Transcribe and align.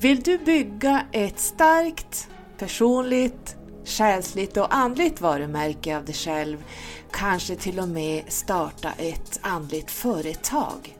Vill 0.00 0.20
du 0.20 0.38
bygga 0.38 1.02
ett 1.12 1.38
starkt, 1.38 2.28
personligt, 2.58 3.56
själsligt 3.84 4.56
och 4.56 4.74
andligt 4.74 5.20
varumärke 5.20 5.96
av 5.96 6.04
dig 6.04 6.14
själv? 6.14 6.64
Kanske 7.12 7.56
till 7.56 7.80
och 7.80 7.88
med 7.88 8.22
starta 8.28 8.92
ett 8.98 9.40
andligt 9.42 9.90
företag? 9.90 10.96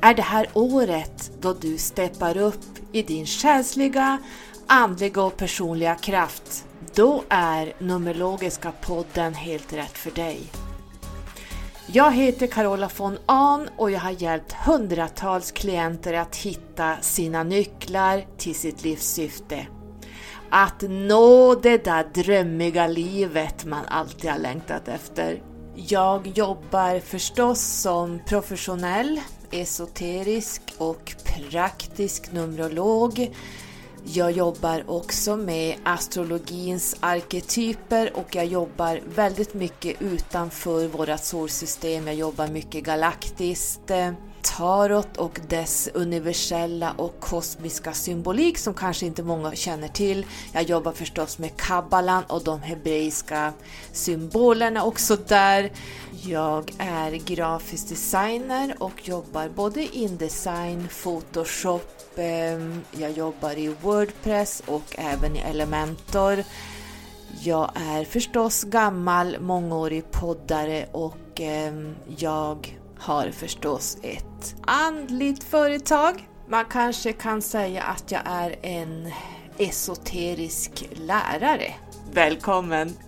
Är 0.00 0.14
det 0.14 0.22
här 0.22 0.48
året 0.52 1.32
då 1.40 1.52
du 1.52 1.78
steppar 1.78 2.36
upp 2.36 2.64
i 2.92 3.02
din 3.02 3.26
själsliga, 3.26 4.18
andliga 4.66 5.22
och 5.22 5.36
personliga 5.36 5.94
kraft? 5.94 6.64
Då 6.94 7.24
är 7.28 7.72
Numerologiska 7.78 8.72
podden 8.72 9.34
helt 9.34 9.72
rätt 9.72 9.98
för 9.98 10.10
dig. 10.10 10.40
Jag 11.92 12.12
heter 12.12 12.46
Carola 12.46 12.90
von 12.96 13.18
Ahn 13.26 13.68
och 13.76 13.90
jag 13.90 14.00
har 14.00 14.10
hjälpt 14.10 14.52
hundratals 14.52 15.52
klienter 15.52 16.14
att 16.14 16.36
hitta 16.36 16.96
sina 17.00 17.42
nycklar 17.42 18.24
till 18.38 18.54
sitt 18.54 18.84
livssyfte. 18.84 19.66
Att 20.50 20.82
nå 20.82 21.54
det 21.54 21.84
där 21.84 22.04
drömmiga 22.14 22.86
livet 22.86 23.64
man 23.64 23.84
alltid 23.88 24.30
har 24.30 24.38
längtat 24.38 24.88
efter. 24.88 25.42
Jag 25.74 26.26
jobbar 26.26 27.00
förstås 27.00 27.60
som 27.60 28.20
professionell, 28.26 29.20
esoterisk 29.50 30.62
och 30.78 31.14
praktisk 31.24 32.32
numerolog 32.32 33.30
jag 34.14 34.32
jobbar 34.32 34.90
också 34.90 35.36
med 35.36 35.76
astrologins 35.82 36.96
arketyper 37.00 38.16
och 38.16 38.36
jag 38.36 38.46
jobbar 38.46 39.00
väldigt 39.14 39.54
mycket 39.54 40.02
utanför 40.02 40.86
vårt 40.86 41.20
solsystem. 41.20 42.06
Jag 42.06 42.16
jobbar 42.16 42.48
mycket 42.48 42.84
galaktiskt. 42.84 43.90
Eh, 43.90 44.12
Tarot 44.46 45.16
och 45.16 45.40
dess 45.48 45.88
universella 45.94 46.92
och 46.96 47.20
kosmiska 47.20 47.92
symbolik 47.92 48.58
som 48.58 48.74
kanske 48.74 49.06
inte 49.06 49.22
många 49.22 49.54
känner 49.54 49.88
till. 49.88 50.26
Jag 50.52 50.62
jobbar 50.62 50.92
förstås 50.92 51.38
med 51.38 51.56
kabbalan 51.56 52.24
och 52.24 52.44
de 52.44 52.62
hebreiska 52.62 53.52
symbolerna 53.92 54.84
också 54.84 55.16
där. 55.16 55.72
Jag 56.22 56.72
är 56.78 57.10
grafisk 57.10 57.88
designer 57.88 58.74
och 58.78 59.08
jobbar 59.08 59.48
både 59.48 59.96
Indesign, 59.96 60.88
Photoshop, 61.02 61.88
ehm, 62.16 62.80
jag 62.98 63.10
jobbar 63.10 63.58
i 63.58 63.74
Wordpress 63.82 64.62
och 64.66 64.94
även 64.98 65.36
i 65.36 65.38
Elementor. 65.38 66.44
Jag 67.42 67.70
är 67.74 68.04
förstås 68.04 68.64
gammal 68.64 69.36
mångårig 69.40 70.10
poddare 70.10 70.86
och 70.92 71.40
ehm, 71.40 71.94
jag 72.16 72.78
har 72.98 73.30
förstås 73.30 73.98
ett 74.02 74.54
andligt 74.66 75.44
företag. 75.44 76.28
Man 76.48 76.64
kanske 76.64 77.12
kan 77.12 77.42
säga 77.42 77.82
att 77.82 78.10
jag 78.10 78.22
är 78.24 78.56
en 78.62 79.12
esoterisk 79.58 80.88
lärare. 80.92 81.74
Välkommen! 82.12 83.05